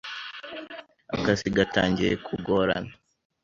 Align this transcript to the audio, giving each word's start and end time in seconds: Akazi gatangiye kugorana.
Akazi 1.15 1.47
gatangiye 1.57 2.13
kugorana. 2.25 2.93